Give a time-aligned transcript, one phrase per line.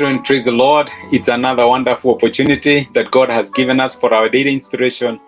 [0.00, 0.90] And praise the Lord.
[1.12, 5.20] It's another wonderful opportunity that God has given us for our daily inspiration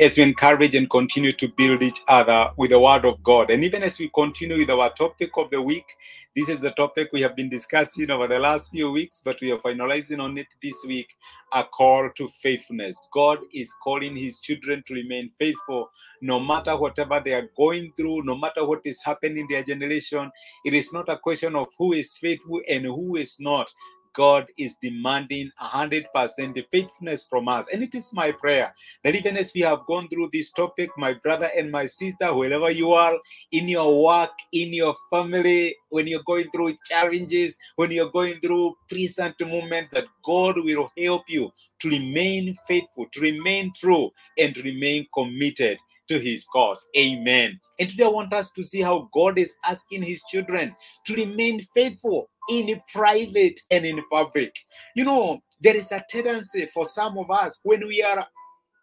[0.00, 3.50] as we encourage and continue to build each other with the Word of God.
[3.50, 5.84] And even as we continue with our topic of the week,
[6.34, 9.52] this is the topic we have been discussing over the last few weeks, but we
[9.52, 11.16] are finalizing on it this week
[11.52, 12.96] a call to faithfulness.
[13.12, 15.90] God is calling His children to remain faithful
[16.22, 20.30] no matter whatever they are going through, no matter what is happening in their generation.
[20.64, 23.72] It is not a question of who is faithful and who is not.
[24.18, 27.68] God is demanding 100% faithfulness from us.
[27.72, 31.14] And it is my prayer that even as we have gone through this topic, my
[31.14, 33.16] brother and my sister, wherever you are,
[33.52, 38.76] in your work, in your family, when you're going through challenges, when you're going through
[38.88, 45.06] present moments, that God will help you to remain faithful, to remain true, and remain
[45.14, 45.78] committed
[46.08, 46.86] to his cause.
[46.96, 47.58] Amen.
[47.78, 50.74] And today I want us to see how God is asking his children
[51.06, 54.54] to remain faithful in private and in public.
[54.94, 58.26] You know, there is a tendency for some of us when we are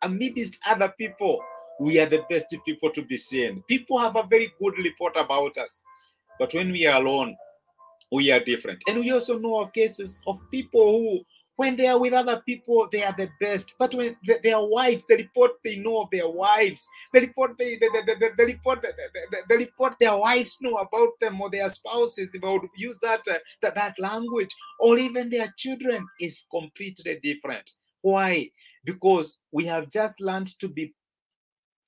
[0.02, 1.42] amidst other people,
[1.80, 3.64] we are the best people to be seen.
[3.68, 5.84] People have a very good report about us.
[6.40, 7.36] But when we are alone,
[8.12, 8.84] we are different.
[8.88, 11.20] And we also know of cases of people who
[11.58, 13.74] when they are with other people, they are the best.
[13.80, 17.76] But when they, their wives, the report they know of their wives, the report they,
[17.78, 18.90] the, the, the, the report the,
[19.32, 23.00] the, the, report their wives know about them or their spouses, if I would use
[23.02, 27.70] that, uh, that that language, or even their children is completely different.
[28.02, 28.50] Why?
[28.84, 30.94] Because we have just learned to be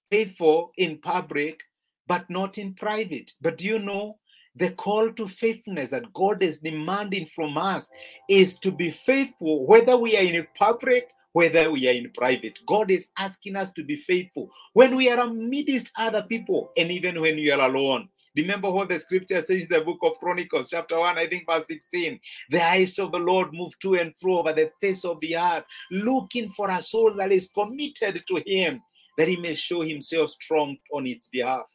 [0.10, 1.60] faithful in public,
[2.08, 3.32] but not in private.
[3.42, 4.18] But do you know
[4.58, 7.90] the call to faithfulness that God is demanding from us
[8.30, 12.60] is to be faithful, whether we are in public, whether we are in private.
[12.66, 17.22] God is asking us to be faithful when we are amidst other people and even
[17.22, 18.10] when we are alone.
[18.36, 21.66] Remember what the scripture says in the book of Chronicles, chapter 1, I think verse
[21.68, 22.20] 16.
[22.52, 25.64] The eyes of the Lord move to and fro over the face of the earth,
[25.90, 28.82] looking for a soul that is committed to Him,
[29.18, 31.66] that He may show Himself strong on its behalf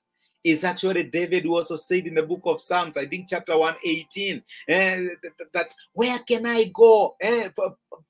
[0.45, 4.43] is actually David who also said in the book of Psalms, I think chapter 118,
[4.69, 5.07] eh,
[5.55, 7.49] that where can I go eh,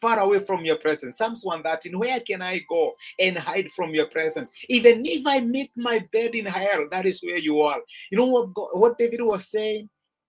[0.01, 1.19] far away from your presence?
[1.19, 4.51] Psalms 113, where can I go and hide from your presence?
[4.69, 7.81] Even if I make my bed in hell, that is where you are.
[8.11, 9.89] You know what, what David was saying?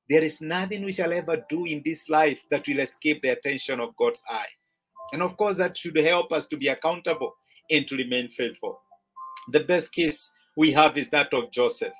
[0.10, 3.80] There is nothing we shall ever do in this life that will escape the attention
[3.80, 4.48] of God's eye.
[5.14, 7.34] And of course, that should help us to be accountable
[7.72, 8.80] and to remain faithful.
[9.52, 11.94] The best case we have is that of Joseph.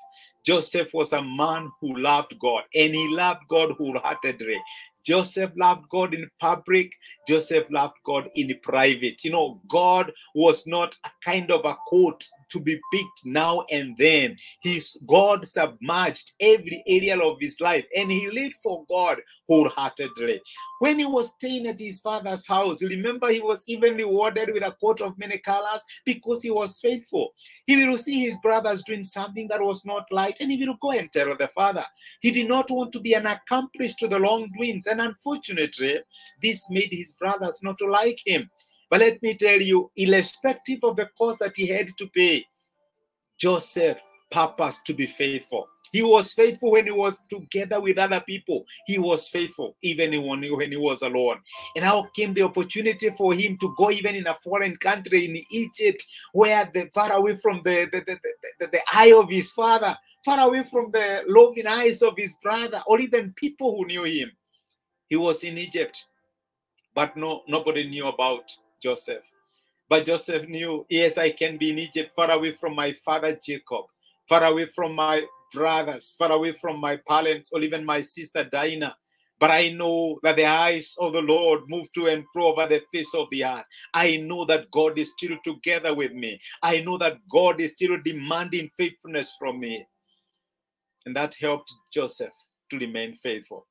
[0.44, 4.60] Joseph was a man who loved God and he loved God wholeheartedly.
[5.04, 6.90] Joseph loved God in public.
[7.28, 9.24] Joseph loved God in private.
[9.24, 13.96] You know, God was not a kind of a coat to be picked now and
[13.98, 14.36] then.
[14.62, 20.40] His God submerged every area of his life and he lived for God wholeheartedly.
[20.80, 24.62] When he was staying at his father's house, you remember he was even rewarded with
[24.62, 27.32] a coat of many colors because he was faithful.
[27.66, 30.92] He will see his brothers doing something that was not right and he will go
[30.92, 31.84] and tell the father.
[32.20, 36.00] He did not want to be an accomplice to the wrongdoings, and unfortunately,
[36.42, 38.50] this made his brothers not to like him.
[38.90, 42.44] But let me tell you, irrespective of the cost that he had to pay,
[43.38, 43.98] Joseph
[44.30, 45.68] purposed to be faithful.
[45.92, 48.64] He was faithful when he was together with other people.
[48.86, 51.38] He was faithful even when he, when he was alone.
[51.76, 55.40] And how came the opportunity for him to go even in a foreign country in
[55.50, 58.18] Egypt, where the far away from the, the, the,
[58.58, 62.82] the, the eye of his father, far away from the loving eyes of his brother,
[62.88, 64.32] or even people who knew him.
[65.08, 66.06] He was in Egypt,
[66.92, 68.50] but no nobody knew about
[68.84, 69.24] Joseph.
[69.88, 73.86] But Joseph knew, yes, I can be in Egypt, far away from my father Jacob,
[74.28, 75.24] far away from my
[75.54, 78.94] brothers, far away from my parents, or even my sister Dinah.
[79.40, 82.82] But I know that the eyes of the Lord move to and fro over the
[82.92, 83.64] face of the earth.
[83.94, 86.38] I know that God is still together with me.
[86.62, 89.86] I know that God is still demanding faithfulness from me.
[91.06, 92.34] And that helped Joseph
[92.70, 93.66] to remain faithful.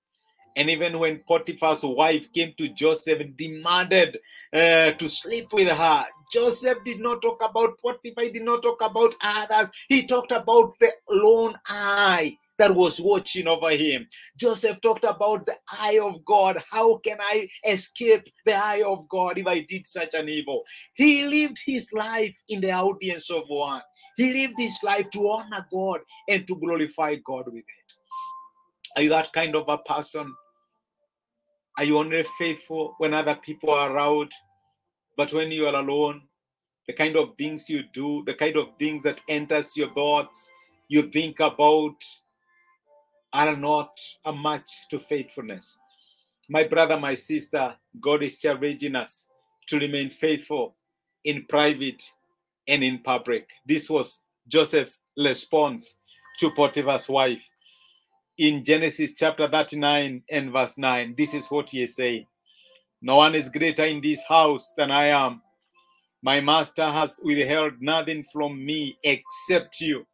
[0.56, 4.20] And even when Potiphar's wife came to Joseph and demanded
[4.54, 8.82] uh, to sleep with her, Joseph did not talk about Potiphar, he did not talk
[8.82, 9.70] about others.
[9.90, 14.08] He talked about the lone eye that was watching over him.
[14.38, 16.62] Joseph talked about the eye of God.
[16.70, 20.64] How can I escape the eye of God if I did such an evil?
[20.94, 23.82] He lived his life in the audience of one.
[24.18, 27.94] He lived his life to honor God and to glorify God with it.
[28.96, 30.34] Are you that kind of a person?
[31.78, 34.32] Are you only faithful when other people are around?
[35.18, 36.22] But when you are alone,
[36.88, 40.52] the kind of things you do, the kind of things that enters your thoughts,
[40.88, 41.96] you think about,
[43.32, 45.80] are not a match to faithfulness.
[46.50, 49.28] My brother, my sister, God is challenging us
[49.68, 50.76] to remain faithful
[51.24, 52.04] in private
[52.68, 53.50] and in public.
[53.66, 55.98] This was Joseph's response
[56.40, 57.42] to Potiphar's wife.
[58.40, 62.26] In Genesis chapter 39 and verse 9, this is what he is saying
[63.00, 65.44] No one is greater in this house than I am.
[66.24, 70.08] My master has withheld nothing from me except you,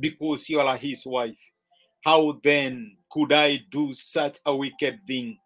[0.00, 1.38] because you are his wife.
[2.02, 5.36] How then could I do such a wicked thing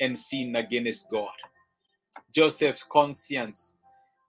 [0.00, 1.30] and sin against God?
[2.34, 3.74] Joseph's conscience,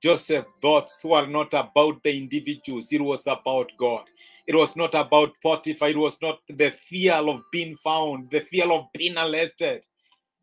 [0.03, 4.03] Joseph's thoughts were not about the individuals, it was about God.
[4.47, 8.69] It was not about Potiphar, it was not the fear of being found, the fear
[8.71, 9.83] of being arrested.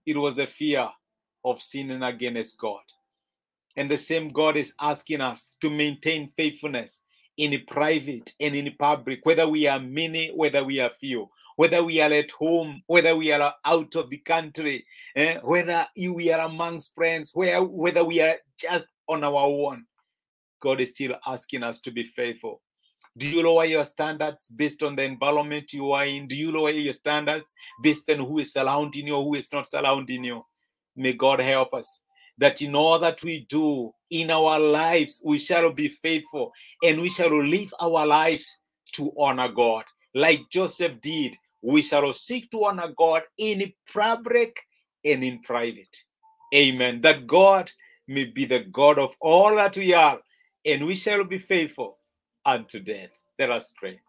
[0.07, 0.89] It was the fear
[1.45, 2.81] of sinning against God.
[3.77, 7.03] And the same God is asking us to maintain faithfulness
[7.37, 12.01] in private and in public, whether we are many, whether we are few, whether we
[12.01, 14.85] are at home, whether we are out of the country,
[15.15, 19.85] eh, whether we are amongst friends, where, whether we are just on our own.
[20.61, 22.61] God is still asking us to be faithful.
[23.19, 26.29] Do you lower your standards based on the environment you are in?
[26.29, 30.23] Do you lower your standards based on who is surrounding you who is not surrounding
[30.23, 30.45] you?
[30.95, 32.03] May God help us
[32.39, 36.53] that in all that we do in our lives, we shall be faithful
[36.85, 38.61] and we shall live our lives
[38.93, 39.85] to honor God.
[40.15, 44.57] Like Joseph did, we shall seek to honor God in public
[45.05, 45.97] and in private.
[46.55, 47.01] Amen.
[47.01, 47.69] That God
[48.07, 50.21] may be the God of all that we are,
[50.65, 51.99] and we shall be faithful
[52.49, 53.11] unto death.
[53.39, 54.01] Let us pray.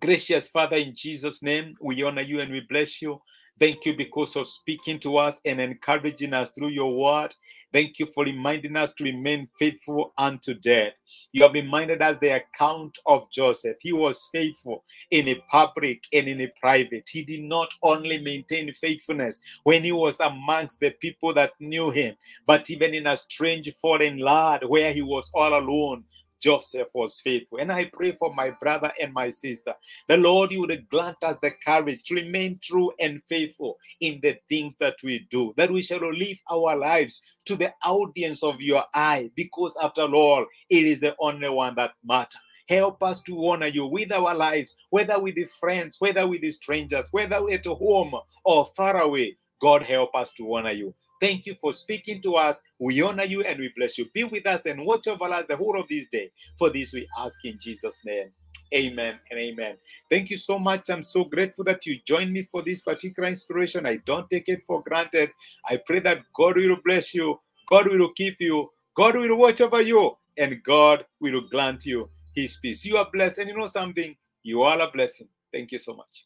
[0.00, 3.20] Gracious Father, in Jesus' name, we honor you and we bless you.
[3.60, 7.34] Thank you because of speaking to us and encouraging us through your word.
[7.72, 10.92] Thank you for reminding us to remain faithful unto death.
[11.32, 13.76] You have reminded us the account of Joseph.
[13.80, 17.08] He was faithful in a public and in a private.
[17.10, 22.16] He did not only maintain faithfulness when he was amongst the people that knew him,
[22.46, 26.04] but even in a strange foreign land where he was all alone.
[26.40, 27.58] Joseph was faithful.
[27.58, 29.74] And I pray for my brother and my sister.
[30.08, 34.38] The Lord, you would grant us the courage to remain true and faithful in the
[34.48, 38.84] things that we do, that we shall live our lives to the audience of your
[38.94, 42.40] eye, because after all, it is the only one that matters.
[42.68, 46.50] Help us to honor you with our lives, whether with the friends, whether with the
[46.50, 48.14] strangers, whether at home
[48.44, 49.36] or far away.
[49.60, 50.94] God, help us to honor you.
[51.20, 52.60] Thank you for speaking to us.
[52.78, 54.08] We honor you and we bless you.
[54.14, 56.30] Be with us and watch over us the whole of this day.
[56.58, 58.30] For this we ask in Jesus' name.
[58.74, 59.76] Amen and amen.
[60.10, 60.90] Thank you so much.
[60.90, 63.86] I'm so grateful that you joined me for this particular inspiration.
[63.86, 65.30] I don't take it for granted.
[65.66, 69.80] I pray that God will bless you, God will keep you, God will watch over
[69.80, 72.84] you, and God will grant you his peace.
[72.84, 74.16] You are blessed, and you know something?
[74.42, 75.28] You are a blessing.
[75.52, 76.24] Thank you so much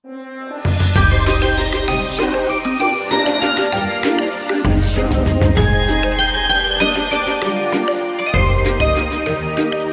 [4.95, 5.72] show.